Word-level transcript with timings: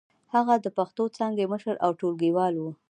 هغه 0.33 0.53
د 0.63 0.67
پښتو 0.77 1.03
څانګې 1.17 1.45
مشر 1.53 1.75
او 1.85 1.91
ټولګيوال 1.99 2.53
و. 2.57 2.63